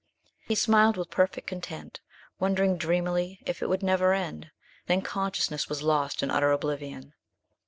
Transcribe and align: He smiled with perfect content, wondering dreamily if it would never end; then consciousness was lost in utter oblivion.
He 0.47 0.55
smiled 0.55 0.97
with 0.97 1.11
perfect 1.11 1.45
content, 1.45 2.01
wondering 2.39 2.75
dreamily 2.75 3.39
if 3.45 3.61
it 3.61 3.69
would 3.69 3.83
never 3.83 4.15
end; 4.15 4.49
then 4.87 5.03
consciousness 5.03 5.69
was 5.69 5.83
lost 5.83 6.23
in 6.23 6.31
utter 6.31 6.51
oblivion. 6.51 7.13